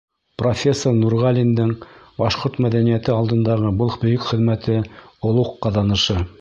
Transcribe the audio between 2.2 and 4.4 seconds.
башҡорт мәҙәниәте алдындағы был бөйөк